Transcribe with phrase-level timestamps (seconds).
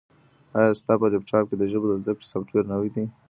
[0.57, 3.05] ایا ستا په لیپټاپ کي د ژبو د زده کړې سافټویر نوی دی؟